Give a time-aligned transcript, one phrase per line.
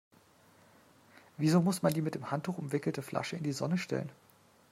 [1.37, 4.09] Wieso muss man die mit dem Handtuch umwickelte Flasche in die Sonne stellen?